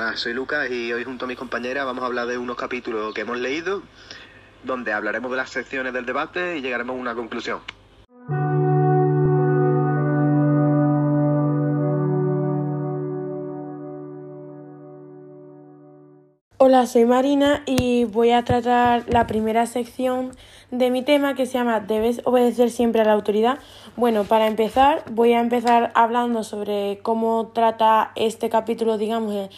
[0.00, 3.12] Hola, soy Lucas y hoy junto a mis compañeras vamos a hablar de unos capítulos
[3.12, 3.82] que hemos leído,
[4.62, 7.58] donde hablaremos de las secciones del debate y llegaremos a una conclusión.
[16.58, 20.30] Hola, soy Marina y voy a tratar la primera sección
[20.70, 23.58] de mi tema que se llama ¿Debes obedecer siempre a la autoridad?
[23.96, 29.50] Bueno, para empezar, voy a empezar hablando sobre cómo trata este capítulo, digamos,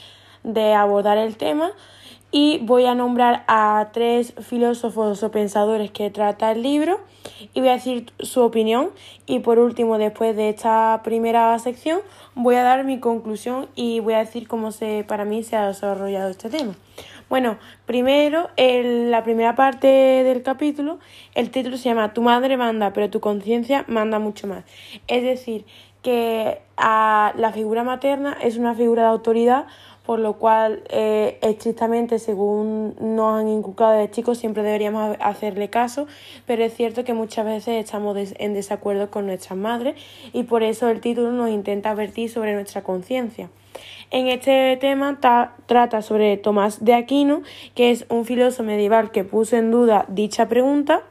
[0.42, 1.72] de abordar el tema
[2.32, 7.00] y voy a nombrar a tres filósofos o pensadores que trata el libro
[7.54, 8.90] y voy a decir su opinión
[9.26, 12.00] y por último después de esta primera sección
[12.34, 15.66] voy a dar mi conclusión y voy a decir cómo se para mí se ha
[15.66, 16.74] desarrollado este tema.
[17.28, 20.98] Bueno, primero, en la primera parte del capítulo,
[21.36, 24.64] el título se llama Tu madre manda, pero tu conciencia manda mucho más.
[25.06, 25.64] Es decir,
[26.02, 29.66] que a la figura materna es una figura de autoridad
[30.10, 36.08] por lo cual eh, estrictamente según nos han inculcado de chicos siempre deberíamos hacerle caso,
[36.46, 39.94] pero es cierto que muchas veces estamos en desacuerdo con nuestras madres
[40.32, 43.50] y por eso el título nos intenta advertir sobre nuestra conciencia.
[44.10, 45.20] En este tema
[45.66, 47.42] trata sobre Tomás de Aquino,
[47.76, 51.04] que es un filósofo medieval que puso en duda dicha pregunta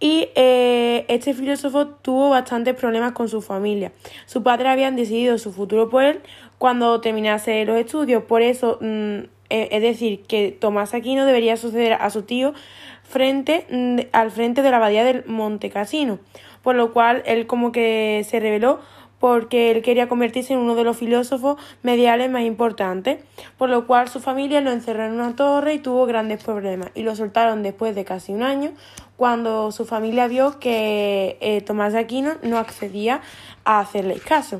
[0.00, 3.92] y eh, este filósofo tuvo bastantes problemas con su familia.
[4.26, 6.20] Su padre habían decidido su futuro por él
[6.58, 8.22] cuando terminase los estudios.
[8.22, 9.18] Por eso, mm,
[9.50, 12.54] e, es decir, que Tomás Aquino debería suceder a su tío
[13.02, 16.20] frente, mm, al frente de la abadía del Monte Casino.
[16.62, 18.80] Por lo cual, él como que se rebeló
[19.18, 23.24] porque él quería convertirse en uno de los filósofos mediales más importantes,
[23.56, 27.02] por lo cual su familia lo encerró en una torre y tuvo grandes problemas y
[27.02, 28.72] lo soltaron después de casi un año
[29.16, 33.20] cuando su familia vio que eh, Tomás de Aquino no accedía
[33.64, 34.58] a hacerle caso.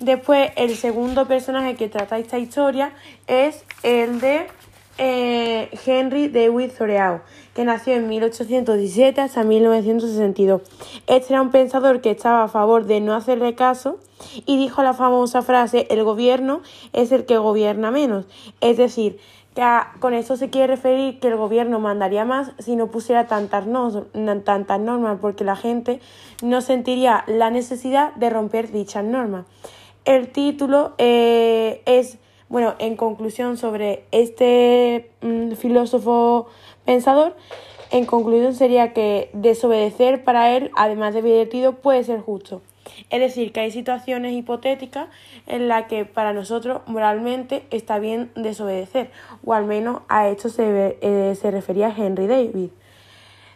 [0.00, 2.92] Después, el segundo personaje que trata esta historia
[3.28, 4.48] es el de
[4.98, 7.20] eh, Henry David Thoreau,
[7.54, 10.62] que nació en 1817 hasta 1962.
[11.06, 13.98] Este era un pensador que estaba a favor de no hacerle caso
[14.46, 18.26] y dijo la famosa frase el gobierno es el que gobierna menos.
[18.60, 19.18] Es decir,
[19.54, 19.62] que
[20.00, 23.64] con eso se quiere referir que el gobierno mandaría más si no pusiera tantas,
[24.44, 26.00] tantas normas, porque la gente
[26.42, 29.44] no sentiría la necesidad de romper dichas normas.
[30.04, 32.18] El título eh, es,
[32.52, 36.48] bueno, en conclusión sobre este mm, filósofo
[36.84, 37.34] pensador,
[37.90, 42.60] en conclusión sería que desobedecer para él, además de divertido, puede ser justo.
[43.08, 45.08] Es decir, que hay situaciones hipotéticas
[45.46, 49.10] en las que para nosotros moralmente está bien desobedecer,
[49.46, 52.68] o al menos a esto se, eh, se refería Henry David.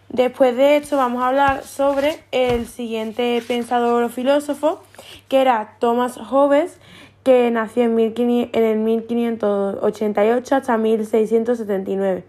[0.08, 4.80] Después de esto vamos a hablar sobre el siguiente pensador o filósofo,
[5.28, 6.80] que era Thomas Hobbes,
[7.26, 12.22] que nació en, en el 1588 hasta 1679.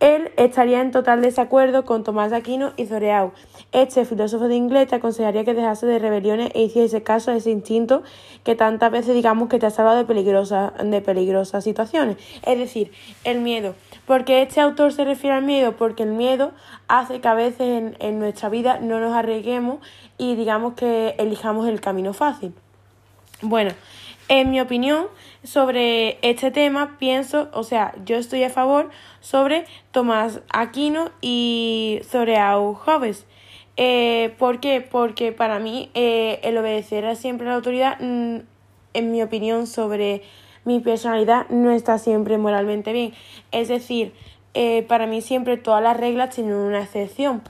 [0.00, 3.32] Él estaría en total desacuerdo con Tomás Aquino y Zoreau.
[3.72, 7.50] Este filósofo de inglés te aconsejaría que dejase de rebeliones e hiciese caso a ese
[7.50, 8.02] instinto
[8.44, 12.18] que tantas veces digamos que te ha salvado de peligrosas de peligrosas situaciones.
[12.44, 12.92] Es decir,
[13.24, 13.76] el miedo.
[14.06, 15.72] Porque este autor se refiere al miedo?
[15.72, 16.52] Porque el miedo
[16.86, 19.78] hace que a veces en, en nuestra vida no nos arriesguemos
[20.18, 22.52] y digamos que elijamos el camino fácil.
[23.40, 23.70] Bueno,
[24.28, 25.06] en mi opinión
[25.42, 28.90] sobre este tema, pienso, o sea, yo estoy a favor
[29.20, 33.26] sobre Tomás Aquino y Zoreau Hobbes.
[33.76, 34.80] Eh, ¿Por qué?
[34.80, 38.40] Porque para mí eh, el obedecer a siempre a la autoridad, mm,
[38.94, 40.22] en mi opinión sobre
[40.64, 43.14] mi personalidad, no está siempre moralmente bien.
[43.52, 44.12] Es decir,
[44.54, 47.42] eh, para mí siempre todas las reglas tienen una excepción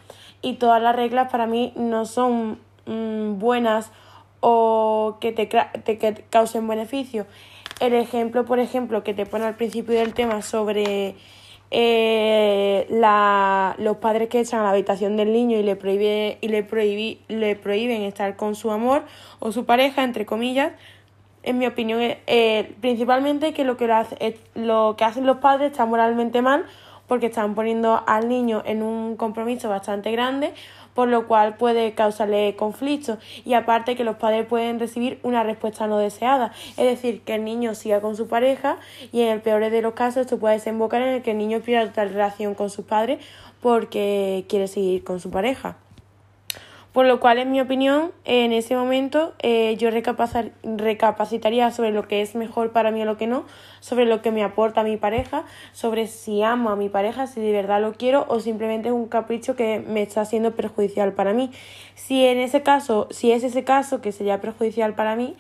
[0.42, 3.90] y todas las reglas para mí no son mm, buenas
[4.40, 7.26] o que te, te causen beneficio.
[7.80, 11.14] El ejemplo, por ejemplo, que te pone al principio del tema sobre
[11.70, 16.48] eh, la, los padres que echan a la habitación del niño y le, prohíbe, y
[16.48, 16.66] le,
[17.28, 19.04] le prohíben estar con su amor
[19.38, 20.72] o su pareja, entre comillas,
[21.42, 23.86] en mi opinión, eh, principalmente que lo que,
[24.54, 26.64] lo que hacen los padres está moralmente mal
[27.06, 30.52] porque están poniendo al niño en un compromiso bastante grande
[30.94, 35.86] por lo cual puede causarle conflictos y aparte que los padres pueden recibir una respuesta
[35.86, 38.78] no deseada, es decir, que el niño siga con su pareja
[39.12, 41.60] y en el peor de los casos esto puede desembocar en el que el niño
[41.60, 43.24] pierda tal relación con sus padres
[43.60, 45.76] porque quiere seguir con su pareja.
[46.92, 52.22] Por lo cual, en mi opinión, en ese momento eh, yo recapacitaría sobre lo que
[52.22, 53.44] es mejor para mí o lo que no,
[53.80, 57.52] sobre lo que me aporta mi pareja, sobre si amo a mi pareja, si de
[57.52, 61.50] verdad lo quiero o simplemente es un capricho que me está siendo perjudicial para mí.
[61.94, 65.36] Si en ese caso, si es ese caso que sería perjudicial para mí,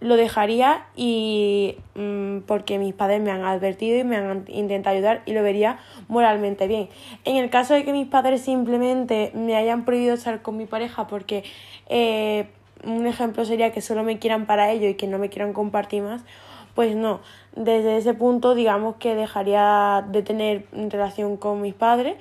[0.00, 5.22] lo dejaría y mm, porque mis padres me han advertido y me han intentado ayudar
[5.26, 6.88] y lo vería moralmente bien.
[7.24, 11.06] En el caso de que mis padres simplemente me hayan prohibido estar con mi pareja
[11.06, 11.44] porque
[11.88, 12.48] eh,
[12.84, 16.02] un ejemplo sería que solo me quieran para ello y que no me quieran compartir
[16.02, 16.22] más,
[16.74, 17.20] pues no.
[17.54, 22.16] Desde ese punto digamos que dejaría de tener relación con mis padres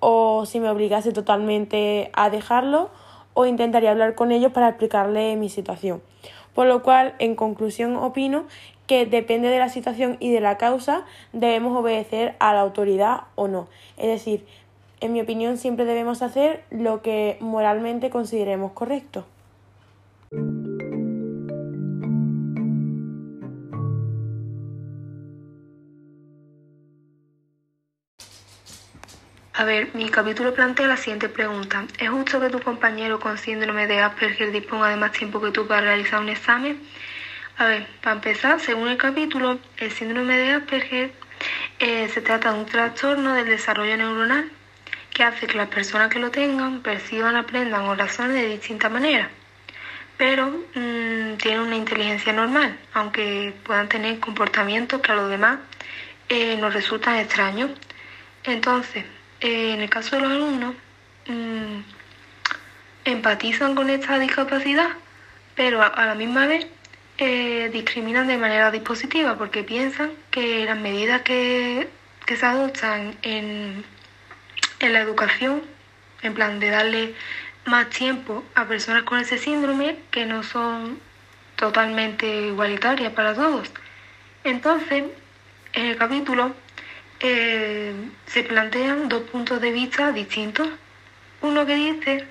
[0.00, 2.90] o si me obligase totalmente a dejarlo
[3.32, 6.02] o intentaría hablar con ellos para explicarle mi situación.
[6.56, 8.46] Por lo cual, en conclusión, opino
[8.86, 11.04] que depende de la situación y de la causa,
[11.34, 13.68] debemos obedecer a la autoridad o no.
[13.98, 14.46] Es decir,
[15.00, 19.26] en mi opinión, siempre debemos hacer lo que moralmente consideremos correcto.
[29.58, 31.86] A ver, mi capítulo plantea la siguiente pregunta.
[31.98, 35.66] ¿Es justo que tu compañero con síndrome de Asperger disponga de más tiempo que tú
[35.66, 36.78] para realizar un examen?
[37.56, 41.10] A ver, para empezar, según el capítulo, el síndrome de Asperger
[41.78, 44.50] eh, se trata de un trastorno del desarrollo neuronal
[45.14, 49.30] que hace que las personas que lo tengan perciban, aprendan o razonen de distintas maneras.
[50.18, 55.60] Pero mmm, tienen una inteligencia normal, aunque puedan tener comportamientos que a los demás
[56.28, 57.70] eh, nos resultan extraños.
[58.44, 59.04] Entonces,
[59.40, 60.74] eh, en el caso de los alumnos,
[61.26, 61.80] mm,
[63.04, 64.88] empatizan con esta discapacidad,
[65.54, 66.66] pero a, la misma vez
[67.18, 71.88] eh, discriminan de manera dispositiva porque piensan que las medidas que,
[72.26, 73.84] se adoptan en,
[74.80, 75.62] en la educación,
[76.22, 77.14] en plan de darle
[77.66, 80.98] más tiempo a personas con ese síndrome que no son
[81.56, 83.70] totalmente igualitarias para todos.
[84.44, 85.04] Entonces,
[85.72, 86.54] en el capítulo
[87.20, 87.94] eh,
[88.26, 90.68] se plantean dos puntos de vista distintos.
[91.40, 92.26] Uno que dice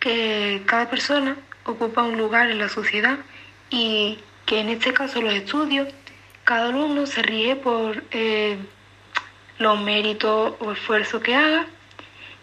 [0.00, 3.18] que cada persona ocupa un lugar en la sociedad
[3.70, 5.88] y que en este caso los estudios,
[6.44, 8.56] cada alumno se ríe por eh,
[9.58, 11.66] los méritos o esfuerzos que haga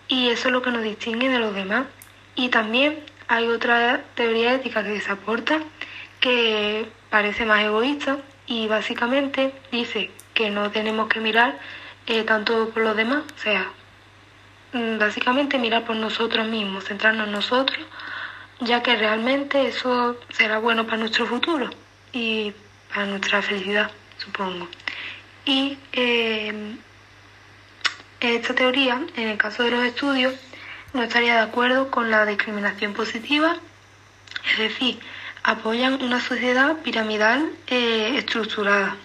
[0.07, 1.87] y eso es lo que nos distingue de los demás.
[2.35, 5.59] Y también hay otra teoría ética que se aporta
[6.19, 11.59] que parece más egoísta y básicamente dice que no tenemos que mirar
[12.07, 13.71] eh, tanto por los demás, o sea,
[14.74, 17.80] mm, básicamente mirar por nosotros mismos, centrarnos en nosotros,
[18.59, 21.69] ya que realmente eso será bueno para nuestro futuro
[22.12, 22.53] y
[22.89, 24.68] para nuestra felicidad, supongo.
[25.45, 26.75] Y eh,
[28.19, 30.33] esta teoría, en el caso de los estudios,
[30.94, 33.57] no estaría de acuerdo con la discriminación positiva,
[34.51, 35.00] es decir,
[35.44, 38.95] apoyan una sociedad piramidal eh, estructurada.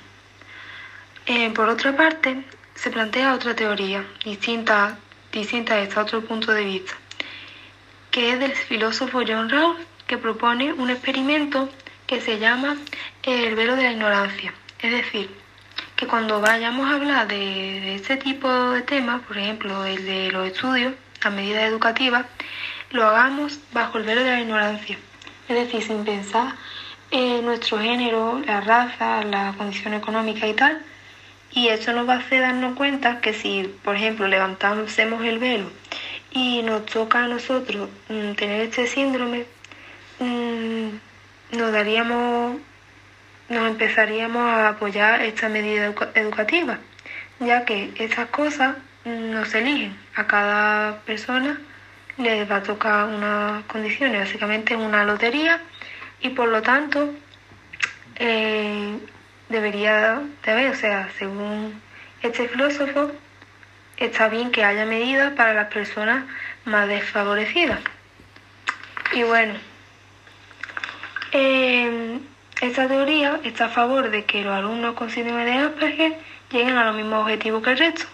[1.30, 2.42] Eh, por otra parte,
[2.74, 4.96] se plantea otra teoría, distinta,
[5.30, 6.94] distinta a este otro punto de vista,
[8.10, 11.68] que es del filósofo John Rawls, que propone un experimento
[12.06, 12.78] que se llama
[13.24, 14.54] el velo de la ignorancia.
[14.80, 15.28] Es decir,
[15.96, 20.46] que cuando vayamos a hablar de, este tipo de temas, por ejemplo, el de los
[20.46, 22.24] estudios, las medidas educativas,
[22.90, 24.96] lo hagamos bajo el velo de la ignorancia.
[25.46, 26.54] Es decir, sin pensar
[27.10, 30.82] en nuestro género, la raza, la condición económica y tal,
[31.52, 35.70] y eso nos va a hacer darnos cuenta que si, por ejemplo, levantamos el velo
[36.30, 39.46] y nos toca a nosotros mm, tener este síndrome,
[40.20, 40.88] mm,
[41.56, 42.58] nos daríamos,
[43.48, 46.78] nos empezaríamos a apoyar esta medida educativa,
[47.40, 49.96] ya que estas cosas mm, no se eligen.
[50.16, 51.58] A cada persona
[52.18, 55.62] le va a tocar unas condiciones, básicamente una lotería,
[56.20, 57.14] y por lo tanto
[58.16, 58.98] eh,
[59.48, 61.80] debería de o sea, según
[62.22, 63.12] este filósofo,
[63.96, 66.24] está bien que haya medidas para las personas
[66.64, 67.80] más desfavorecidas.
[69.12, 69.54] Y bueno,
[71.32, 72.20] em,
[72.60, 76.18] esta teoría está a favor de que los alumnos con síndrome de Asperger
[76.50, 78.04] lleguen a los mismos objetivos que el resto.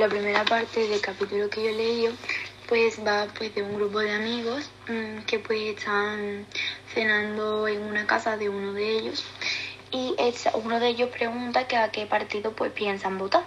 [0.00, 2.14] La primera parte del capítulo que yo leído
[2.66, 6.46] pues va pues de un grupo de amigos mm, que pues están
[6.94, 9.22] cenando en una casa de uno de ellos
[9.90, 10.14] y
[10.54, 13.44] uno de ellos pregunta a qué partido pues piensan votar.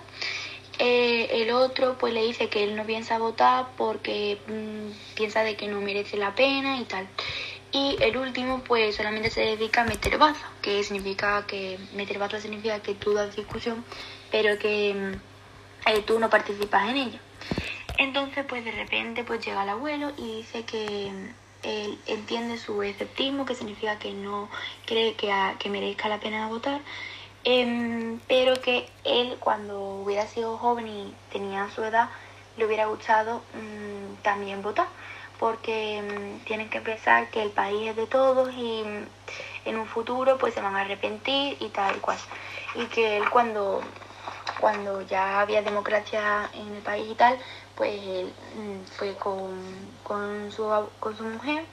[0.78, 5.56] Eh, el otro pues le dice que él no piensa votar porque mm, piensa de
[5.56, 7.08] que no merece la pena y tal.
[7.72, 12.40] Y el último pues solamente se dedica a meter baza, que significa que meter baza
[12.40, 13.84] significa que tú das discusión,
[14.30, 15.33] pero que mm,
[15.86, 17.20] eh, tú no participas en ella.
[17.98, 22.82] Entonces, pues de repente, pues llega el abuelo y dice que mm, él entiende su
[22.84, 24.50] escepticismo, que significa que no
[24.86, 26.82] cree que, que merezca la pena votar,
[27.46, 32.10] Em, pero que él cuando hubiera sido joven y tenía su edad,
[32.56, 34.88] le hubiera gustado mm, también votar,
[35.40, 38.84] porque mm, tienen que pensar que el país es de todos y
[39.66, 42.18] en un futuro pues se van a arrepentir y tal y cual.
[42.76, 43.82] Y que él cuando,
[44.64, 47.38] cuando ya había democracia en el país y tal,
[47.76, 48.34] pues él
[48.98, 49.60] fue con,
[50.04, 50.64] con, su,
[51.02, 51.66] con su mujer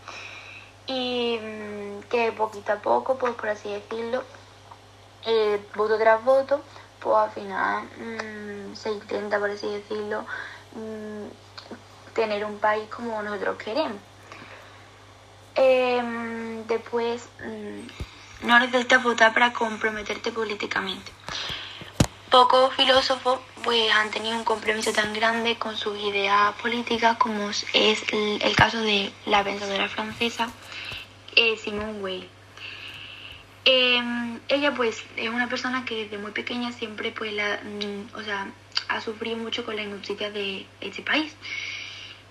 [0.88, 1.38] y
[2.10, 4.24] que poquito a poco, pues por así decirlo,
[5.24, 6.62] eh, voto tras voto,
[6.98, 10.24] pues al final mm, se intenta, por así decirlo,
[10.74, 14.02] mm, tener un país como nosotros queremos.
[15.54, 21.19] Em, después, mm, no necesitas votar para comprometerte políticamente.
[22.30, 27.66] Pocos filósofos pues, han tenido un compromiso tan grande con sus ideas políticas como es
[28.12, 30.48] el, caso de la pensadora francesa
[31.34, 32.28] eh, Simone Weil.
[33.64, 38.46] Em, ella pues es una persona que desde muy pequeña siempre pues mm, o sea,
[38.88, 41.34] ha sufrido mucho con la injusticia de este país.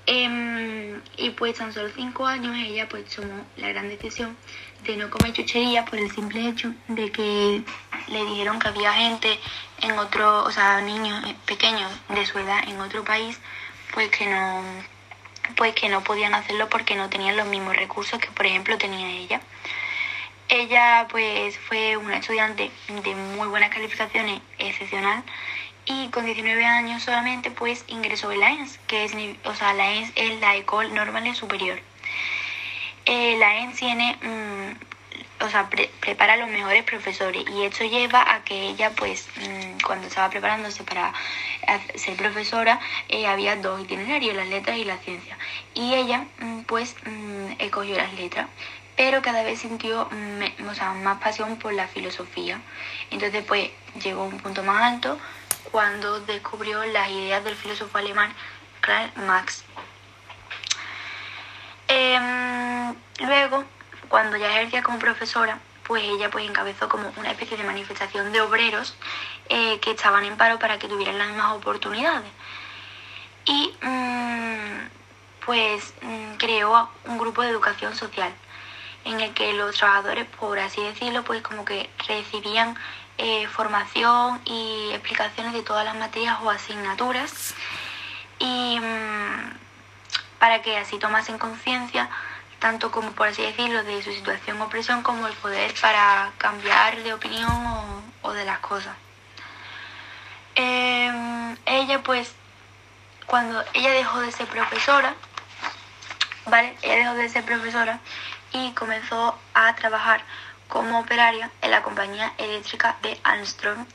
[0.05, 4.37] Em, y pues tan solo cinco años ella pues tomó la gran decisión
[4.83, 7.63] de no comer chuchería por el simple hecho de que
[8.07, 9.39] le dijeron que había gente
[9.81, 13.39] en otro, o sea, niños eh, pequeños de su edad en otro país,
[13.93, 14.63] pues que no,
[15.55, 19.09] pues que no podían hacerlo porque no tenían los mismos recursos que por ejemplo tenía
[19.09, 19.41] ella.
[20.47, 22.71] Ella pues fue una estudiante
[23.03, 25.23] de muy buenas calificaciones, excepcional,
[25.85, 29.91] y con 19 años solamente pues ingresó en la ENS, que es, o sea, la
[29.91, 31.79] ENS es la École Normale Superior.
[33.11, 35.67] Eh, la ENS tiene, mm, o sea,
[35.99, 40.83] prepara los mejores profesores y esto lleva a que ella pues mm, cuando estaba preparándose
[40.83, 41.11] para
[41.95, 45.39] ser profesora eh, había dos itinerarios, las letras y la ciencia.
[45.73, 46.95] Y ella mm, pues
[47.57, 48.47] escogió las letras
[48.95, 50.09] pero cada vez sintió
[51.03, 52.59] más pasión por la filosofía.
[53.11, 53.71] Entonces, pues
[54.03, 55.17] llegó a un punto más alto
[55.71, 58.33] cuando descubrió las ideas del filósofo alemán
[58.81, 59.63] Karl Marx.
[61.89, 63.65] Em, luego,
[64.09, 68.41] cuando ya ejercía como profesora, pues ella pues encabezó como una especie de manifestación de
[68.41, 68.95] obreros
[69.49, 72.29] eh, que estaban en paro para que tuvieran las mismas oportunidades.
[73.45, 74.87] Y mm,
[75.45, 78.31] pues mm, creó un grupo de educación social
[79.05, 82.75] en el que los trabajadores, por así decirlo, pues como que recibían
[83.17, 87.55] eh, formación y explicaciones de todas las materias o asignaturas
[88.37, 89.58] y mm,
[90.39, 92.09] para que así tomasen conciencia
[92.59, 97.01] tanto como por así decirlo de su situación o presión como el poder para cambiar
[97.03, 98.95] de opinión o, de las cosas.
[100.55, 102.33] Em, ella pues
[103.25, 105.15] cuando ella dejó de ser profesora,
[106.45, 106.75] ¿vale?
[106.81, 107.99] Ella dejó de ser profesora
[108.51, 110.21] y comenzó a trabajar
[110.67, 113.85] como operaria en la compañía eléctrica de Armstrong,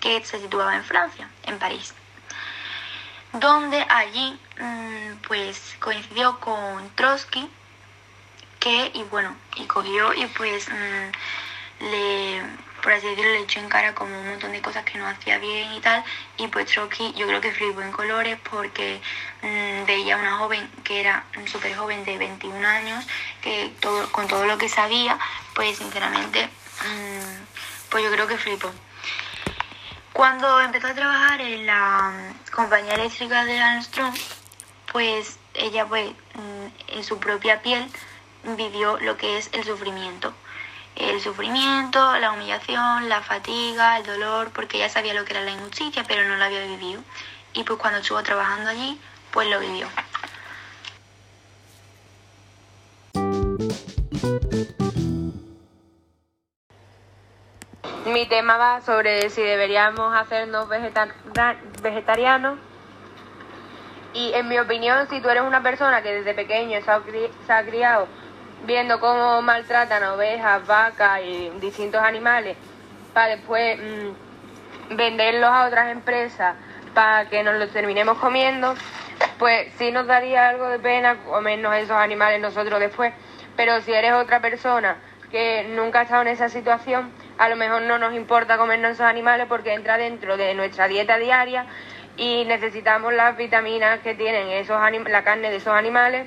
[0.00, 1.94] que se situaba en Francia, en París.
[3.40, 7.48] Donde allí mm, pues coincidió con Trotsky,
[8.60, 12.42] que y bueno, y cogió y pues mm, le
[12.86, 15.38] por así decirlo, le echó en cara como un montón de cosas que no hacía
[15.38, 16.04] bien y tal.
[16.36, 19.00] Y pues Trotsky yo creo que flipó en colores porque
[19.42, 23.04] mm, veía una joven que era súper joven de 21 años,
[23.42, 25.18] que todo, con todo lo que sabía,
[25.54, 26.48] pues sinceramente,
[27.90, 28.70] pues yo creo que flipó.
[30.16, 34.14] Cuando empezó a trabajar en la mm, compañía eléctrica de Armstrong,
[34.90, 36.10] pues ella pues
[36.88, 37.86] en su propia piel
[38.56, 40.32] vivió lo que es el sufrimiento
[40.94, 45.50] el sufrimiento, la humillación, la fatiga, el dolor, porque ya sabía lo que era la
[45.50, 47.02] injusticia, pero no lo había vivido.
[47.52, 48.98] Y pues cuando estuvo trabajando allí,
[49.30, 49.86] pues lo vivió.
[58.16, 60.70] Mi tema va sobre si deberíamos hacernos
[61.82, 62.58] vegetarianos.
[64.14, 68.08] Y en mi opinión, si tú eres una persona que desde pequeño se ha criado
[68.64, 72.56] viendo cómo maltratan a ovejas, vacas y distintos animales
[73.12, 76.56] para después mm, venderlos a otras empresas
[76.94, 78.74] para que nos los terminemos comiendo,
[79.38, 83.12] pues sí nos daría algo de pena comernos esos animales nosotros después.
[83.56, 84.96] Pero si eres otra persona
[85.30, 89.06] que nunca ha estado en esa situación, a lo mejor no nos importa comernos esos
[89.06, 91.66] animales porque entra dentro de nuestra dieta diaria
[92.16, 96.26] y necesitamos las vitaminas que tienen esos la carne de esos animales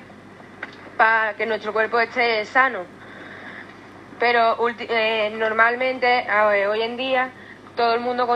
[0.96, 2.80] para que nuestro cuerpo esté sano.
[4.18, 6.26] Pero eh, normalmente,
[6.68, 7.30] hoy en día,
[7.74, 8.26] todo el mundo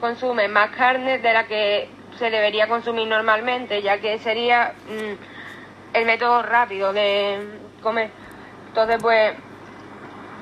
[0.00, 6.06] consume, más carne de la que se debería consumir normalmente, ya que sería mm, el
[6.06, 7.40] método rápido de
[7.82, 8.10] comer.
[8.68, 9.32] Entonces, pues,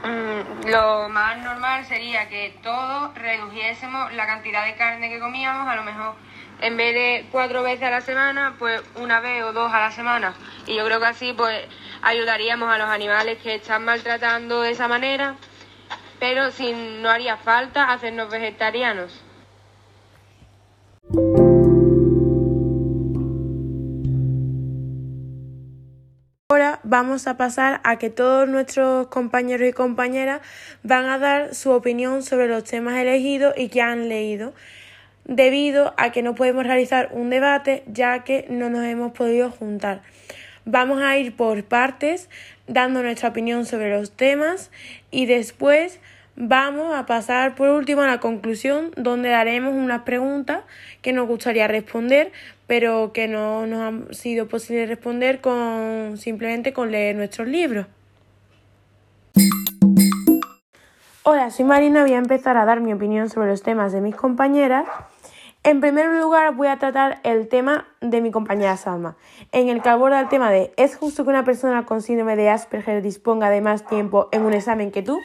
[0.02, 5.76] Mm, lo más normal sería que todos redujésemos la cantidad de carne que comíamos, a
[5.76, 6.14] lo mejor
[6.60, 9.90] en vez de cuatro veces a la semana, pues una vez o dos a la
[9.90, 10.34] semana.
[10.66, 11.66] Y yo creo que así pues
[12.02, 15.36] ayudaríamos a los animales que están maltratando de esa manera,
[16.18, 19.22] pero si no haría falta hacernos vegetarianos.
[26.82, 30.40] Vamos a pasar a que todos nuestros compañeros y compañeras
[30.82, 34.54] van a dar su opinión sobre los temas elegidos y que han leído,
[35.26, 40.00] debido a que no podemos realizar un debate ya que no nos hemos podido juntar.
[40.64, 42.30] Vamos a ir por partes
[42.66, 44.70] dando nuestra opinión sobre los temas
[45.10, 46.00] y después
[46.42, 50.60] Vamos a pasar por último a la conclusión, donde daremos unas preguntas
[51.02, 52.32] que nos gustaría responder,
[52.66, 57.86] pero que no nos han sido posible responder con simplemente con leer nuestros libros.
[61.22, 64.16] Hola, soy Marina, voy a empezar a dar mi opinión sobre los temas de mis
[64.16, 64.86] compañeras.
[65.62, 69.16] En primer lugar, voy a tratar el tema de mi compañera Salma,
[69.52, 72.48] en el que aborda el tema de ¿es justo que una persona con síndrome de
[72.48, 75.20] Asperger disponga de más tiempo en un examen que tú?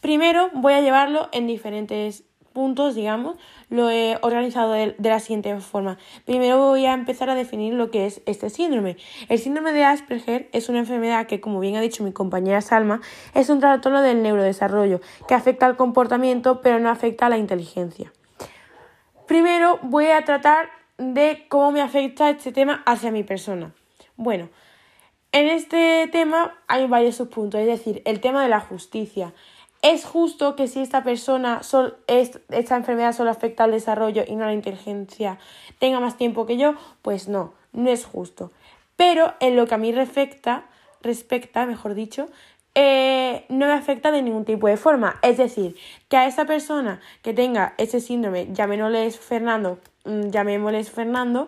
[0.00, 2.24] Primero voy a llevarlo en diferentes
[2.56, 3.36] puntos, digamos,
[3.68, 5.98] lo he organizado de, la siguiente forma.
[6.24, 8.96] Primero voy a empezar a definir lo que es este síndrome.
[9.28, 13.02] El síndrome de Asperger es una enfermedad que, como bien ha dicho mi compañera Salma,
[13.34, 18.10] es un trastorno del neurodesarrollo que afecta al comportamiento pero no afecta a la inteligencia.
[19.26, 23.74] Primero voy a tratar de cómo me afecta este tema hacia mi persona.
[24.16, 24.48] Bueno,
[25.32, 29.34] en este tema hay varios subpuntos, es decir, el tema de la justicia.
[29.88, 31.60] ¿Es justo que si esta persona,
[32.08, 35.38] esta enfermedad solo afecta al desarrollo y no a la inteligencia,
[35.78, 36.74] tenga más tiempo que yo?
[37.02, 38.50] Pues no, no es justo.
[38.96, 40.64] Pero en lo que a mí respecta,
[41.02, 42.26] respecta, mejor dicho,
[42.74, 45.20] eh, no me afecta de ningún tipo de forma.
[45.22, 45.76] Es decir,
[46.08, 51.46] que a esa persona que tenga ese síndrome, llamémosle Fernando, mm, llamémosle Fernando,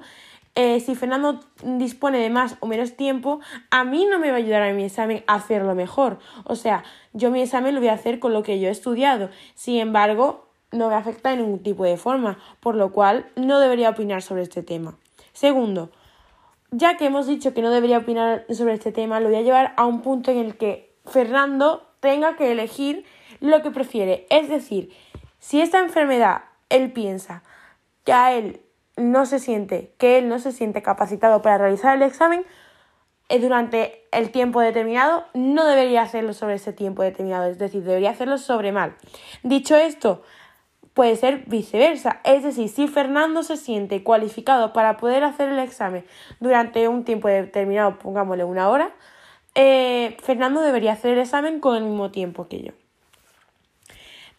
[0.60, 3.38] eh, si Fernando dispone de más o menos tiempo,
[3.70, 6.18] a mí no me va a ayudar a mi examen a hacerlo mejor.
[6.42, 9.30] O sea, yo mi examen lo voy a hacer con lo que yo he estudiado.
[9.54, 13.90] Sin embargo, no me afecta de ningún tipo de forma, por lo cual no debería
[13.90, 14.96] opinar sobre este tema.
[15.32, 15.92] Segundo,
[16.72, 19.74] ya que hemos dicho que no debería opinar sobre este tema, lo voy a llevar
[19.76, 23.04] a un punto en el que Fernando tenga que elegir
[23.38, 24.26] lo que prefiere.
[24.28, 24.90] Es decir,
[25.38, 27.44] si esta enfermedad él piensa
[28.02, 28.60] que a él
[28.98, 32.44] no se siente, que él no se siente capacitado para realizar el examen
[33.28, 38.10] eh, durante el tiempo determinado, no debería hacerlo sobre ese tiempo determinado, es decir, debería
[38.10, 38.96] hacerlo sobre mal.
[39.42, 40.22] Dicho esto,
[40.94, 46.04] puede ser viceversa, es decir, si Fernando se siente cualificado para poder hacer el examen
[46.40, 48.92] durante un tiempo determinado, pongámosle una hora,
[49.54, 52.72] eh, Fernando debería hacer el examen con el mismo tiempo que yo.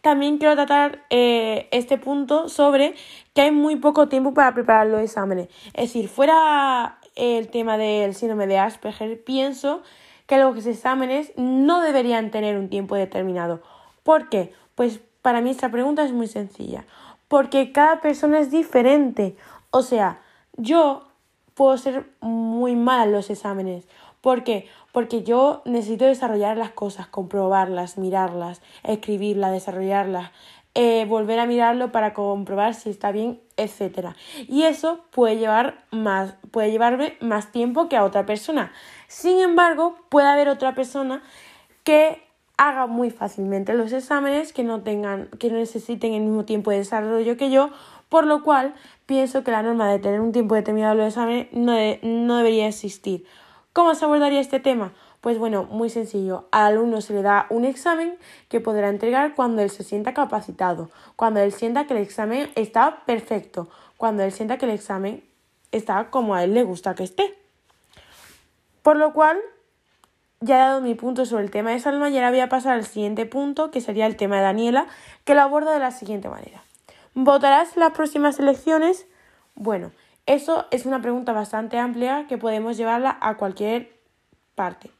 [0.00, 2.94] También quiero tratar eh, este punto sobre
[3.42, 5.48] hay muy poco tiempo para preparar los exámenes.
[5.74, 9.82] Es decir, fuera el tema del síndrome de Asperger, pienso
[10.26, 13.60] que los exámenes no deberían tener un tiempo determinado.
[14.02, 14.52] ¿Por qué?
[14.74, 16.84] Pues para mí esta pregunta es muy sencilla.
[17.28, 19.36] Porque cada persona es diferente.
[19.70, 20.20] O sea,
[20.56, 21.08] yo
[21.54, 23.86] puedo ser muy mal en los exámenes.
[24.20, 24.68] ¿Por qué?
[24.92, 30.30] Porque yo necesito desarrollar las cosas, comprobarlas, mirarlas, escribirlas, desarrollarlas,
[30.74, 34.10] eh, volver a mirarlo para comprobar si está bien, etc.
[34.48, 38.72] Y eso puede llevar más, puede llevarme más tiempo que a otra persona.
[39.08, 41.22] Sin embargo, puede haber otra persona
[41.82, 42.22] que
[42.56, 46.78] haga muy fácilmente los exámenes, que no tengan, que no necesiten el mismo tiempo de
[46.78, 47.70] desarrollo que yo,
[48.08, 48.74] por lo cual
[49.06, 52.68] pienso que la norma de tener un tiempo determinado de los exámenes no, no debería
[52.68, 53.24] existir.
[53.72, 54.92] ¿Cómo se abordaría este tema?
[55.20, 56.48] Pues bueno, muy sencillo.
[56.50, 58.16] Al alumno se le da un examen
[58.48, 63.04] que podrá entregar cuando él se sienta capacitado, cuando él sienta que el examen está
[63.04, 65.22] perfecto, cuando él sienta que el examen
[65.72, 67.34] está como a él le gusta que esté.
[68.82, 69.38] Por lo cual,
[70.40, 72.72] ya he dado mi punto sobre el tema de Salma y ahora voy a pasar
[72.72, 74.86] al siguiente punto, que sería el tema de Daniela,
[75.24, 76.62] que lo aborda de la siguiente manera.
[77.12, 79.06] ¿Votarás las próximas elecciones?
[79.54, 79.90] Bueno,
[80.24, 83.99] eso es una pregunta bastante amplia que podemos llevarla a cualquier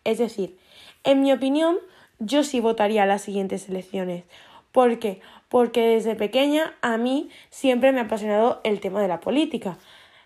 [0.05, 0.59] Es decir,
[1.05, 1.77] en mi opinión,
[2.19, 4.25] yo sí votaría a las siguientes elecciones.
[4.73, 5.21] ¿Por qué?
[5.49, 9.77] Porque desde pequeña a mí siempre me ha apasionado el tema de la política.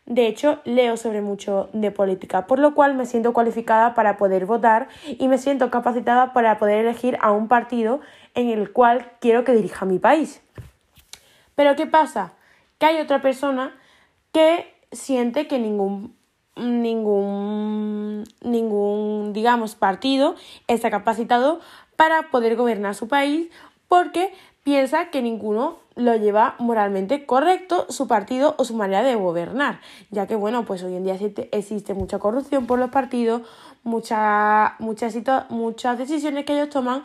[0.07, 4.45] De hecho, leo sobre mucho de política, por lo cual me siento cualificada para poder
[4.45, 8.01] votar y me siento capacitada para poder elegir a un partido
[8.35, 10.43] en el cual quiero que dirija mi país.
[11.55, 12.35] Pero ¿qué pasa?
[12.79, 13.75] Que hay otra persona
[14.31, 16.15] que siente que ningún
[16.57, 20.37] ningún ningún digamos partido
[20.69, 21.61] está capacitado
[21.97, 23.51] para poder gobernar su país
[23.89, 24.33] porque
[24.65, 30.27] piensa que ninguno lo lleva moralmente correcto su partido o su manera de gobernar, ya
[30.27, 31.17] que bueno, pues hoy en día
[31.53, 33.43] existe mucha corrupción por los partidos,
[33.85, 35.15] muchas muchas
[35.51, 37.03] muchas decisiones que ellos toman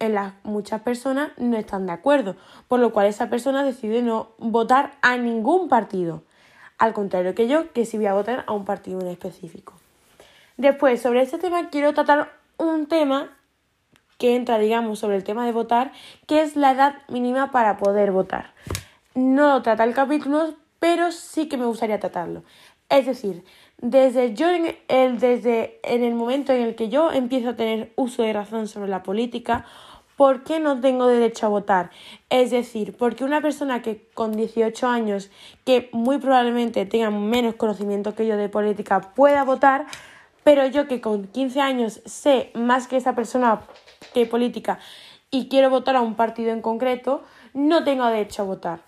[0.00, 2.34] en las muchas personas no están de acuerdo,
[2.66, 6.22] por lo cual esa persona decide no votar a ningún partido,
[6.82, 9.74] al contrario que yo, que sí voy a votar a un partido en específico.
[10.56, 13.30] Después, sobre este tema quiero tratar un tema
[14.18, 15.92] que entra, digamos, sobre el tema de votar,
[16.26, 18.52] que es la edad mínima para poder votar.
[19.14, 22.42] No trata el capítulo, pero sí que me gustaría tratarlo.
[22.88, 23.44] Es decir,
[23.78, 28.24] desde, yo el, desde en el momento en el que yo empiezo a tener uso
[28.24, 29.66] de razón sobre la política,
[30.22, 31.90] ¿por qué no tengo derecho a votar?
[32.30, 35.32] Es decir, porque una persona que con 18 años,
[35.64, 39.86] que muy probablemente tenga menos conocimiento que yo de política, pueda votar,
[40.44, 43.62] pero yo que con 15 años sé más que esa persona
[44.14, 44.78] que política
[45.32, 48.80] y quiero votar a un partido en concreto, no tengo derecho a votar.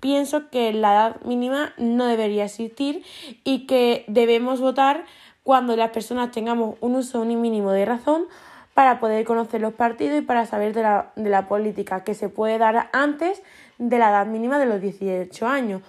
[0.00, 3.04] Pienso que la edad mínima no debería existir
[3.44, 5.04] y que debemos votar
[5.44, 8.26] cuando las personas tengamos un uso mínimo de razón
[8.74, 12.28] para poder conocer los partidos y para saber de la, de la política que se
[12.28, 13.42] puede dar antes
[13.78, 15.82] de la edad mínima de los 18 años.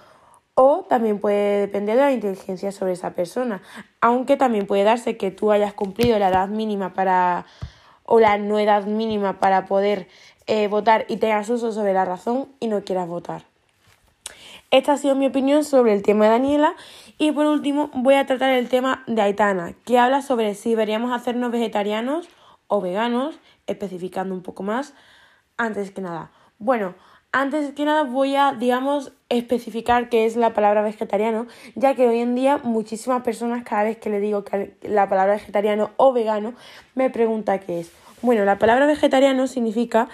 [0.56, 3.60] O también puede depender de la inteligencia sobre esa persona,
[4.00, 7.46] aunque también puede darse que tú hayas cumplido la edad mínima para
[8.04, 10.06] o la no edad mínima para poder
[10.46, 13.42] eh, votar y tengas uso sobre la razón y no quieras votar.
[14.70, 16.74] Esta ha sido mi opinión sobre el tema de Daniela
[17.16, 21.12] y por último voy a tratar el tema de Aitana, que habla sobre si deberíamos
[21.12, 22.28] hacernos vegetarianos
[22.66, 24.94] o veganos, especificando un poco más
[25.56, 26.30] antes que nada.
[26.58, 26.94] Bueno,
[27.32, 32.20] antes que nada voy a, digamos, especificar qué es la palabra vegetariano, ya que hoy
[32.20, 36.54] en día muchísimas personas cada vez que le digo que la palabra vegetariano o vegano
[36.94, 37.92] me pregunta qué es.
[38.22, 40.08] Bueno, la palabra vegetariano significa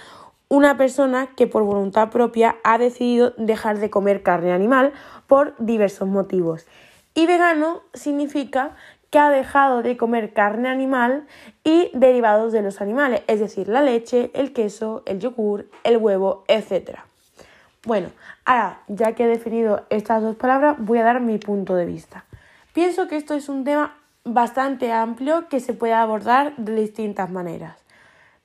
[0.49, 4.93] una persona que por voluntad propia ha decidido dejar de comer carne animal
[5.27, 6.67] por diversos motivos.
[7.15, 8.75] Y vegano significa
[9.11, 11.27] que ha dejado de comer carne animal
[11.65, 16.45] y derivados de los animales, es decir, la leche, el queso, el yogur, el huevo,
[16.49, 17.01] etc.
[17.85, 18.11] Bueno,
[18.45, 22.25] ahora ya que he definido estas dos palabras, voy a dar mi punto de vista.
[22.73, 27.77] Pienso que esto es un tema bastante amplio que se puede abordar de distintas maneras.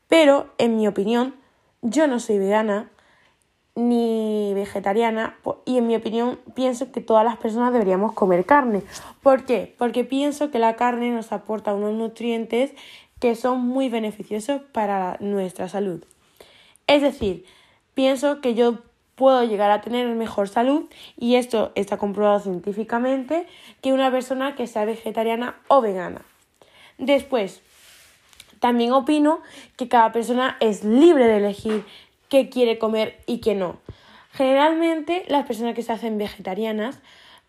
[0.07, 1.35] Pero, en mi opinión,
[1.81, 2.89] yo no soy vegana
[3.75, 8.83] ni vegetariana y en mi opinión pienso que todas las personas deberíamos comer carne.
[9.21, 9.75] ¿Por qué?
[9.77, 12.71] Porque pienso que la carne nos aporta unos nutrientes
[13.19, 16.03] que son muy beneficiosos para nuestra salud.
[16.87, 17.45] Es decir,
[17.93, 18.79] pienso que yo
[19.15, 20.85] puedo llegar a tener mejor salud
[21.17, 23.47] y esto está comprobado científicamente
[23.81, 26.21] que una persona que sea vegetariana o vegana.
[26.97, 27.61] Después,
[28.59, 29.41] también opino
[29.77, 31.85] que cada persona es libre de elegir
[32.29, 33.77] qué quiere comer y qué no.
[34.31, 36.99] Generalmente las personas que se hacen vegetarianas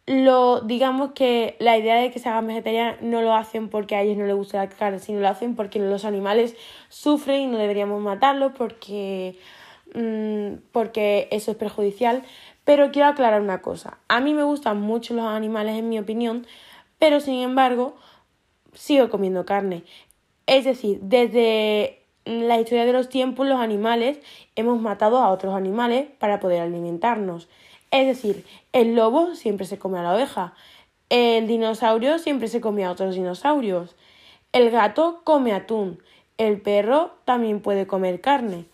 [0.09, 4.03] lo digamos que la idea de que se hagan vegetarianas no lo hacen porque a
[4.03, 6.55] ellos no les gusta la carne, sino lo hacen porque los animales
[6.89, 9.37] sufren y no deberíamos matarlos porque
[9.95, 12.23] Mm, porque eso es perjudicial,
[12.65, 13.99] pero quiero aclarar una cosa.
[14.09, 16.47] A mí me gustan mucho los animales en mi opinión,
[16.99, 17.97] pero sin embargo
[18.75, 19.85] sigo comiendo carne.
[20.47, 24.19] Es decir, desde la historia de los tiempos los animales
[24.57, 27.49] hemos matado a otros animales para poder alimentarnos.
[27.91, 30.53] Es decir, el lobo siempre se come a la oveja,
[31.09, 33.95] el dinosaurio siempre se come a otros dinosaurios,
[34.53, 36.03] el gato come atún,
[36.37, 38.67] el perro también puede comer carne.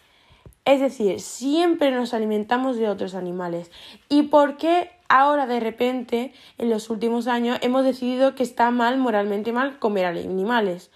[0.65, 3.71] Es decir, siempre nos alimentamos de otros animales.
[4.09, 8.97] ¿Y por qué ahora de repente, en los últimos años, hemos decidido que está mal,
[8.97, 10.91] moralmente mal, comer animales?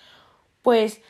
[0.62, 1.02] Pues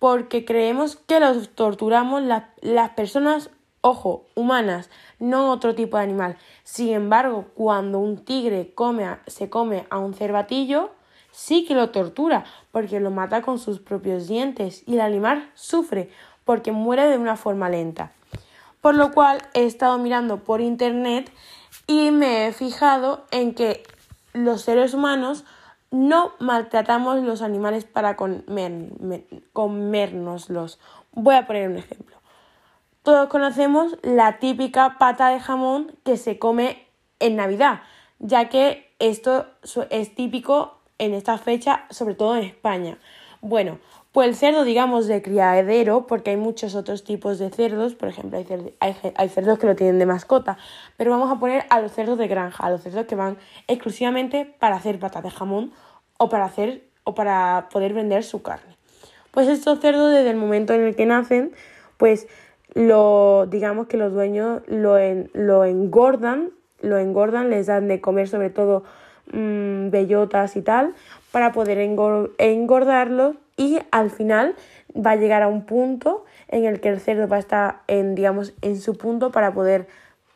[0.00, 3.50] porque creemos que los torturamos las personas,
[3.82, 6.36] ojo, humanas, no otro tipo de animal.
[6.64, 10.90] Sin embargo, cuando un tigre come se come a un cervatillo,
[11.32, 16.10] sí que lo tortura, porque lo mata con sus propios dientes y el animal sufre
[16.46, 18.10] porque muere de una forma lenta.
[18.80, 21.30] Por lo cual he estado mirando por internet
[21.86, 23.82] y me he fijado en que
[24.32, 25.44] los seres humanos
[25.90, 28.90] no maltratamos los animales para comer,
[29.52, 30.78] comérnoslos.
[31.12, 32.16] Voy a poner un ejemplo.
[33.02, 36.86] Todos conocemos la típica pata de jamón que se come
[37.18, 37.80] en Navidad,
[38.18, 39.46] ya que esto
[39.90, 42.98] es típico en esta fecha, sobre todo en España.
[43.40, 43.78] Bueno,
[44.12, 48.42] pues el cerdo, digamos, de criadero, porque hay muchos otros tipos de cerdos, por ejemplo,
[48.80, 50.58] hay, cerdos que lo tienen de mascota,
[50.96, 54.52] pero vamos a poner a los cerdos de granja, a los cerdos que van exclusivamente
[54.58, 55.72] para hacer patas de jamón
[56.18, 58.76] o para hacer o para poder vender su carne.
[59.30, 61.52] Pues estos cerdos desde el momento en el que nacen,
[61.96, 62.26] pues
[62.74, 64.96] lo, digamos que los dueños lo,
[65.34, 68.82] lo engordan, lo engordan, les dan de comer sobre todo
[69.32, 70.94] mmm, bellotas y tal,
[71.30, 74.56] para poder engordarlos y al final
[74.96, 78.14] va a llegar a un punto en el que el cerdo va a estar en,
[78.14, 79.86] digamos, en su punto para poder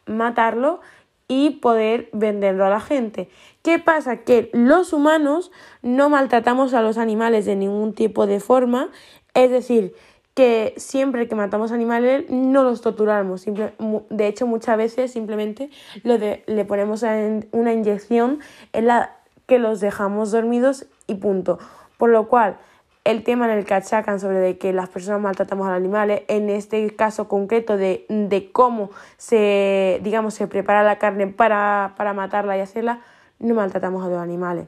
[0.05, 0.83] matarlo
[1.27, 3.31] y poder venderlo a la gente.
[3.63, 4.19] ¿Qué pasa?
[4.19, 8.91] Que los humanos no maltratamos a los animales de ningún tipo de forma,
[9.33, 9.95] es decir,
[10.35, 13.47] que siempre que matamos animales no los torturamos.
[13.47, 15.71] de hecho, muchas veces simplemente
[16.03, 17.03] le ponemos
[17.53, 18.41] una inyección
[18.75, 21.59] en la que los dejamos dormidos y punto.
[21.97, 22.59] Por lo cual,
[23.05, 26.23] el tema en el que achacan sobre de que las personas maltratamos a los animales,
[26.29, 32.14] en este caso concreto de, de cómo se, digamos, se prepara la carne para, para
[32.14, 33.01] matarla y hacerla,
[33.38, 34.67] no maltratamos a los animales.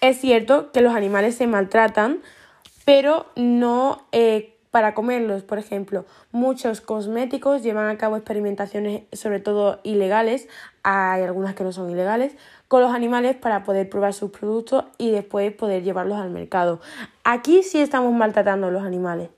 [0.00, 2.20] Es cierto que los animales se maltratan,
[2.84, 5.42] pero no eh, para comerlos.
[5.42, 10.48] Por ejemplo, muchos cosméticos llevan a cabo experimentaciones, sobre todo ilegales,
[10.82, 12.36] hay algunas que no son ilegales,
[12.68, 16.80] con los animales para poder probar sus productos y después poder llevarlos al mercado.
[17.24, 19.30] Aquí sí estamos maltratando a los animales.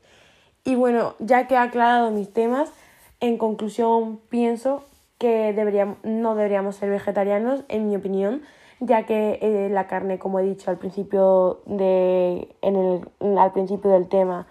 [0.64, 2.72] Y bueno, ya que he aclarado mis temas,
[3.20, 4.84] en conclusión pienso
[5.18, 8.42] que deberíamos, no deberíamos ser vegetarianos, en mi opinión,
[8.80, 13.90] ya que eh, la carne, como he dicho al principio, de, en el, al principio
[13.90, 14.46] del tema,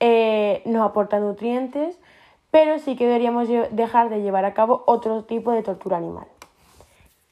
[0.00, 1.98] eh, nos aporta nutrientes,
[2.50, 6.26] pero sí que deberíamos dejar de llevar a cabo otro tipo de tortura animal.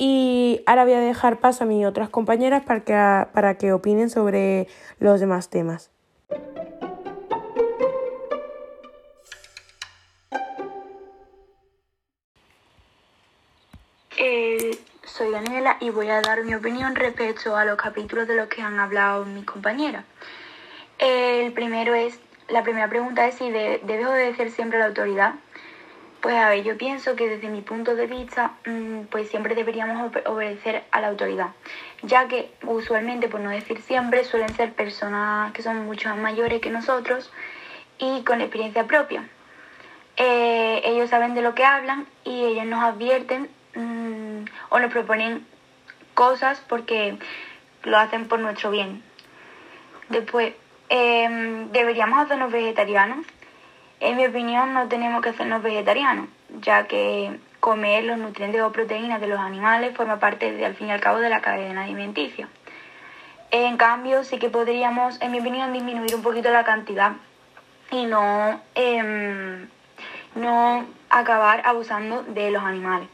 [0.00, 4.08] Y ahora voy a dejar paso a mis otras compañeras para que, para que opinen
[4.10, 4.68] sobre
[5.00, 5.90] los demás temas.
[14.16, 18.46] Eh, soy Daniela y voy a dar mi opinión respecto a los capítulos de los
[18.46, 20.04] que han hablado mis compañeras.
[20.98, 25.34] El primero es, la primera pregunta es si de, debe obedecer siempre a la autoridad.
[26.20, 30.12] Pues a ver, yo pienso que desde mi punto de vista, mm, pues siempre deberíamos
[30.26, 31.50] obedecer a la autoridad,
[32.02, 36.60] ya que usualmente, por no decir siempre, suelen ser personas que son mucho más mayores
[36.60, 37.32] que nosotros
[37.98, 39.28] y con experiencia propia.
[40.16, 45.46] Eh, ellos saben de lo que hablan y ellos nos advierten mm, o nos proponen
[46.14, 47.16] cosas porque
[47.84, 49.04] lo hacen por nuestro bien.
[50.08, 50.54] Después,
[50.88, 53.24] em, deberíamos hacernos vegetarianos
[54.00, 56.28] en mi opinión, no tenemos que hacernos vegetarianos,
[56.60, 60.92] ya que comer los nutrientes o proteínas de los animales forma parte, al fin y
[60.92, 62.48] al cabo, de la cadena alimenticia.
[63.50, 67.12] En cambio, sí que podríamos, en mi opinión, disminuir un poquito la cantidad
[67.90, 69.68] y no, em,
[70.34, 73.08] no acabar abusando de los animales,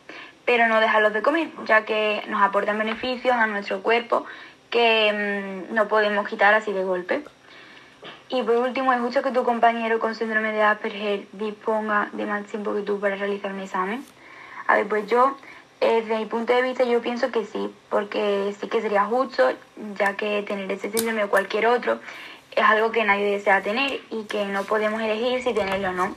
[0.44, 4.26] pero no dejarlos de comer, ya que nos aportan beneficios a nuestro cuerpo
[4.70, 7.22] que em, no podemos quitar así de golpe.
[8.28, 12.46] Y por último, ¿es justo que tu compañero con síndrome de Asperger disponga de más
[12.46, 14.04] tiempo que tú para realizar un examen?
[14.66, 15.36] A ver, pues yo,
[15.80, 19.52] eh, desde mi punto de vista, yo pienso que sí, porque sí que sería justo,
[19.98, 22.00] ya que tener ese síndrome o cualquier otro
[22.56, 26.14] es algo que nadie desea tener y que no podemos elegir si tenerlo o no.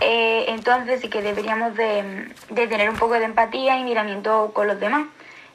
[0.00, 4.66] Eh, entonces sí que deberíamos de, de tener un poco de empatía y miramiento con
[4.66, 5.06] los demás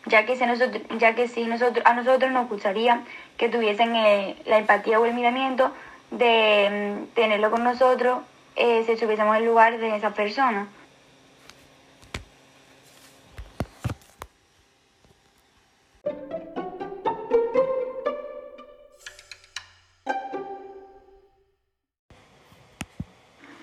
[0.10, 3.02] ya que si, nosotros, ya que si nosotros, a nosotros nos gustaría
[3.38, 5.72] que tuviesen eh, la empatía o el miramiento
[6.12, 8.20] de mm, tenerlo con nosotros
[8.56, 10.68] eh, si estuviésemos en el lugar de esa persona.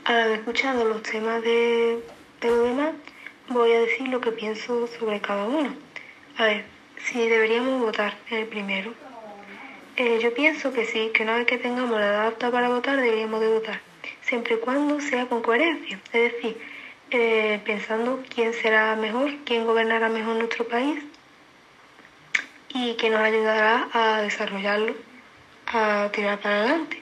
[0.04, 2.04] Al haber escuchado los temas de,
[2.40, 2.92] de demás,
[3.48, 5.74] voy a decir lo que pienso sobre cada uno.
[6.36, 6.64] A ver,
[6.98, 9.03] si deberíamos votar en el primero.
[9.96, 12.96] Eh, yo pienso que sí, que una vez que tengamos la edad apta para votar,
[12.96, 13.80] deberíamos de votar,
[14.22, 16.60] siempre y cuando sea con coherencia, es decir,
[17.12, 21.00] eh, pensando quién será mejor, quién gobernará mejor nuestro país
[22.70, 24.96] y que nos ayudará a desarrollarlo,
[25.68, 27.00] a tirar para adelante.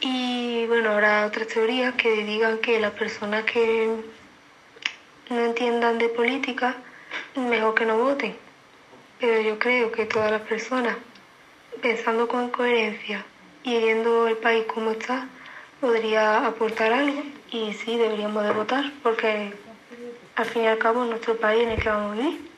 [0.00, 3.88] Y bueno, habrá otras teorías que digan que las personas que
[5.28, 6.76] no entiendan de política,
[7.36, 8.36] mejor que no voten.
[9.20, 10.96] Pero yo creo que todas las personas,
[11.80, 13.24] pensando con coherencia
[13.62, 15.28] y viendo el país como está,
[15.80, 19.52] podría aportar algo y sí deberíamos de votar porque
[20.36, 22.50] al fin y al cabo es nuestro país en el que vamos a vivir.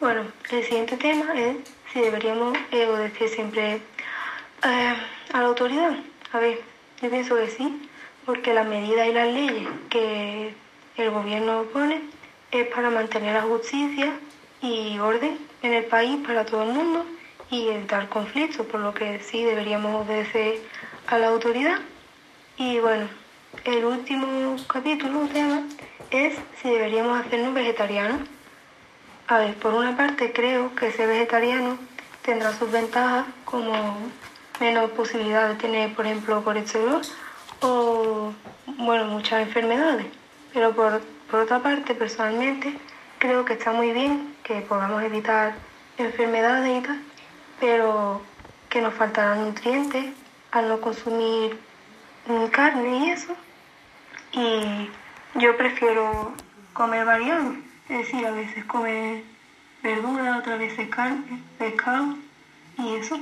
[0.00, 1.56] Bueno, el siguiente tema es
[1.92, 4.94] si deberíamos obedecer siempre eh,
[5.32, 5.96] a la autoridad.
[6.32, 6.60] A ver,
[7.02, 7.88] yo pienso que sí,
[8.24, 10.54] porque las medidas y las leyes que
[10.96, 12.00] el gobierno pone
[12.50, 14.12] es para mantener la justicia
[14.62, 17.04] y orden en el país para todo el mundo
[17.50, 20.60] y evitar conflictos, por lo que sí deberíamos obedecer
[21.08, 21.78] a la autoridad.
[22.56, 23.08] Y bueno,
[23.64, 25.62] el último capítulo, tema,
[26.10, 28.20] es si deberíamos hacernos vegetarianos.
[29.26, 31.78] A ver, por una parte creo que ser vegetariano
[32.22, 33.96] tendrá sus ventajas como
[34.60, 37.00] menos posibilidad de tener, por ejemplo, colesterol
[37.60, 38.32] o,
[38.66, 40.06] bueno, muchas enfermedades.
[40.52, 42.76] Pero por, por otra parte, personalmente,
[43.18, 45.54] creo que está muy bien que podamos evitar
[45.96, 47.00] enfermedades y tal,
[47.60, 48.22] pero
[48.70, 50.06] que nos faltarán nutrientes
[50.50, 51.58] al no consumir
[52.50, 53.34] carne y eso.
[54.32, 54.90] Y
[55.34, 56.32] yo prefiero
[56.72, 57.54] comer variado,
[57.88, 59.22] es decir, a veces comer
[59.82, 62.16] verdura, otras veces carne, pescado
[62.78, 63.20] y eso.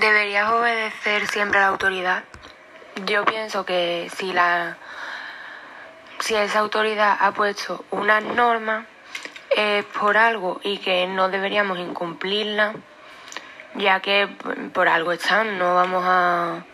[0.00, 2.24] ¿Deberías obedecer siempre a la autoridad?
[3.06, 4.76] Yo pienso que si la
[6.18, 8.86] si esa autoridad ha puesto una norma
[9.56, 12.74] es por algo y que no deberíamos incumplirla,
[13.74, 14.28] ya que
[14.72, 16.64] por algo están, no vamos a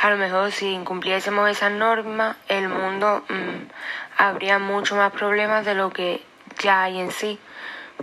[0.00, 3.68] a lo mejor si incumpliésemos esas normas, el mundo mm,
[4.16, 6.24] habría mucho más problemas de lo que
[6.60, 7.38] ya hay en sí,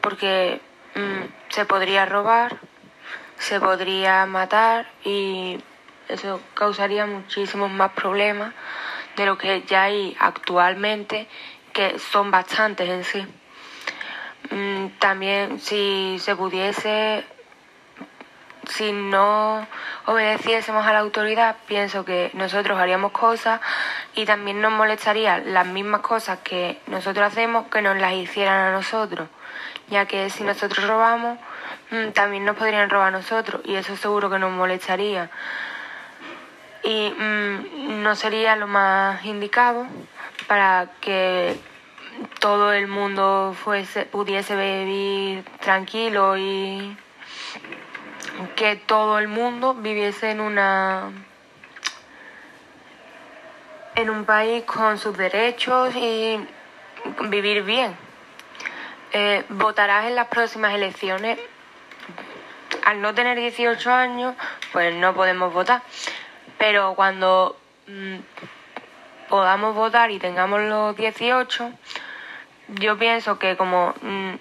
[0.01, 0.61] porque
[0.95, 2.57] mm, se podría robar,
[3.37, 5.59] se podría matar y
[6.09, 8.53] eso causaría muchísimos más problemas
[9.15, 11.27] de lo que ya hay actualmente,
[11.73, 13.27] que son bastantes en sí.
[14.51, 17.25] Mm, también si se pudiese,
[18.67, 19.65] si no
[20.05, 23.59] obedeciésemos a la autoridad, pienso que nosotros haríamos cosas
[24.13, 28.71] y también nos molestaría las mismas cosas que nosotros hacemos que nos las hicieran a
[28.71, 29.29] nosotros,
[29.89, 31.39] ya que si nosotros robamos,
[31.91, 35.31] mm, también nos podrían robar a nosotros y eso seguro que nos molestaría.
[36.85, 39.87] Y mm, no sería lo más indicado
[40.47, 41.59] para que
[42.39, 43.55] todo el mundo
[44.11, 46.95] pudiese vivir tranquilo y
[48.55, 51.11] que todo el mundo viviese en una
[53.95, 56.37] en un país con sus derechos y
[57.29, 57.95] vivir bien.
[59.13, 61.39] Eh, votarás en las próximas elecciones.
[62.83, 64.35] Al no tener 18 años,
[64.73, 65.81] pues no podemos votar.
[66.57, 68.17] Pero cuando mm,
[69.29, 71.71] podamos votar y tengamos los 18,
[72.69, 74.33] yo pienso que como mm,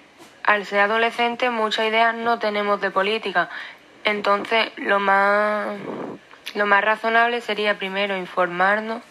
[0.43, 3.49] al ser adolescente muchas ideas no tenemos de política.
[4.03, 5.77] Entonces, lo más,
[6.53, 9.01] lo más razonable sería primero informarnos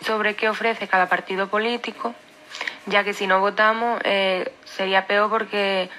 [0.00, 2.14] sobre qué ofrece cada partido político,
[2.86, 5.90] ya que si no votamos eh, sería peor porque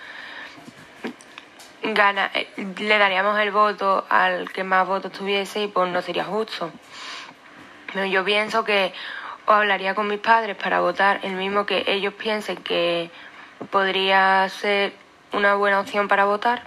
[1.84, 2.48] gana, eh,
[2.80, 6.72] le daríamos el voto al que más votos tuviese y pues no sería justo.
[8.10, 8.94] Yo pienso que
[9.48, 13.10] o hablaría con mis padres para votar el mismo que ellos piensen que
[13.70, 14.94] podría ser
[15.32, 16.64] una buena opción para votar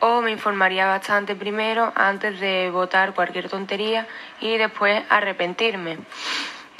[0.00, 4.06] o me informaría bastante primero antes de votar cualquier tontería
[4.40, 5.98] y después arrepentirme,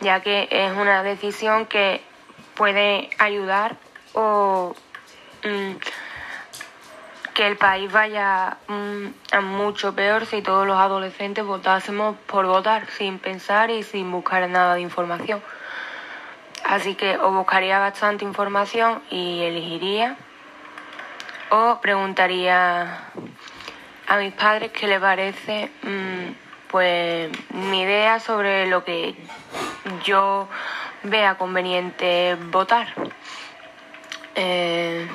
[0.01, 2.01] ya que es una decisión que
[2.55, 3.77] puede ayudar
[4.15, 4.75] o
[5.45, 5.73] mm,
[7.35, 12.87] que el país vaya mm, a mucho peor si todos los adolescentes votásemos por votar
[12.91, 15.43] sin pensar y sin buscar nada de información.
[16.65, 20.17] Así que o buscaría bastante información y elegiría
[21.51, 23.05] o preguntaría
[24.07, 29.17] a mis padres qué les parece mm, pues mi idea sobre lo que
[30.05, 30.49] yo
[31.03, 32.89] vea conveniente votar.
[34.35, 35.09] Eh,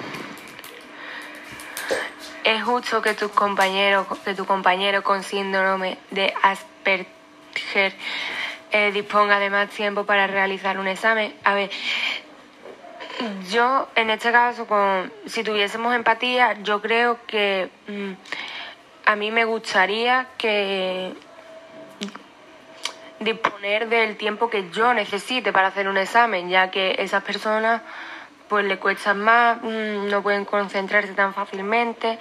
[2.46, 7.94] es justo que tus compañeros, que tu compañero con síndrome de Asperger
[8.72, 11.34] eh, disponga de más tiempo para realizar un examen.
[11.44, 11.72] A ver,
[13.50, 18.12] yo, en este caso, con, si tuviésemos empatía, yo creo que mm,
[19.08, 21.16] a mí me gustaría que
[23.20, 27.82] disponer del tiempo que yo necesite para hacer un examen, ya que esas personas
[28.50, 32.20] pues le cuestan más, mm, no pueden concentrarse tan fácilmente.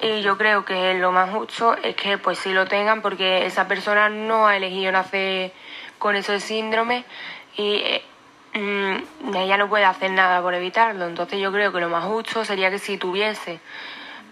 [0.00, 3.68] Y yo creo que lo más justo es que pues sí lo tengan porque esa
[3.68, 5.52] persona no ha elegido nacer
[5.98, 7.04] con ese síndrome
[7.56, 8.02] y eh,
[8.54, 11.06] Mm, ella no puede hacer nada por evitarlo.
[11.06, 13.60] Entonces yo creo que lo más justo sería que si tuviese,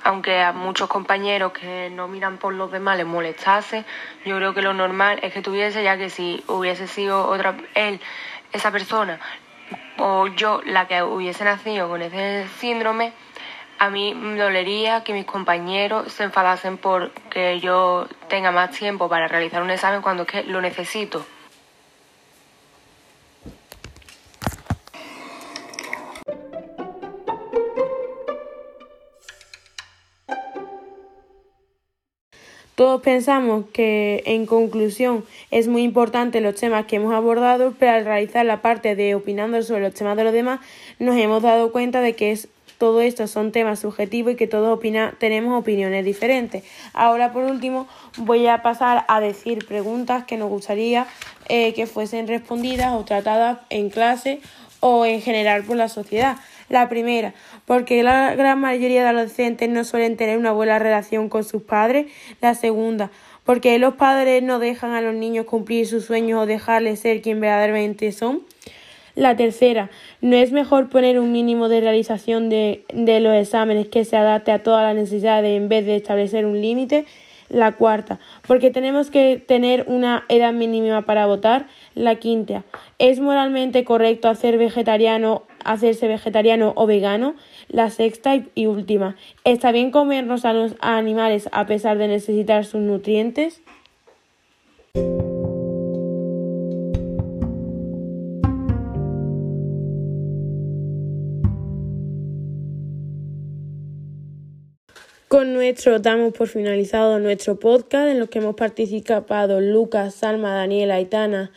[0.04, 3.84] aunque a muchos compañeros que no miran por los demás les molestase,
[4.26, 8.00] yo creo que lo normal es que tuviese, ya que si hubiese sido otra él,
[8.52, 9.18] esa persona,
[10.00, 13.12] o yo la que hubiese nacido con ese síndrome,
[13.78, 19.28] a mí me dolería que mis compañeros se enfadasen porque yo tenga más tiempo para
[19.28, 21.24] realizar un examen cuando es que lo necesito.
[32.80, 38.06] Todos pensamos que, en conclusión, es muy importante los temas que hemos abordado, pero al
[38.06, 40.60] realizar la parte de opinando sobre los temas de los demás,
[40.98, 44.80] nos hemos dado cuenta de que es todo esto son temas subjetivos y que todos
[45.18, 46.64] tenemos opiniones diferentes.
[46.94, 51.06] Ahora, por último, voy a pasar a decir preguntas que nos gustaría
[51.50, 54.40] eh, que fuesen respondidas o tratadas en clase
[54.80, 56.38] o en general por la sociedad.
[56.70, 57.34] La primera,
[57.66, 62.06] porque la gran mayoría de adolescentes no suelen tener una buena relación con sus padres.
[62.40, 63.10] La segunda,
[63.44, 67.40] porque los padres no dejan a los niños cumplir sus sueños o dejarles ser quien
[67.40, 68.42] verdaderamente son.
[69.16, 69.90] La tercera,
[70.20, 74.52] no es mejor poner un mínimo de realización de, de los exámenes que se adapte
[74.52, 77.04] a todas las necesidades en vez de establecer un límite.
[77.48, 81.66] La cuarta, porque tenemos que tener una edad mínima para votar.
[81.96, 82.62] La quinta,
[83.00, 87.34] ¿es moralmente correcto hacer vegetariano, hacerse vegetariano o vegano?
[87.68, 92.80] La sexta y última, ¿está bien comernos a los animales a pesar de necesitar sus
[92.80, 93.62] nutrientes?
[105.30, 110.96] Con nuestro damos por finalizado nuestro podcast en los que hemos participado Lucas, Salma, Daniela,
[110.96, 111.52] Aitana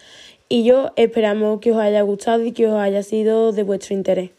[0.54, 0.92] y yo.
[0.98, 4.30] Esperamos que os haya gustado y que os haya sido de vuestro interés.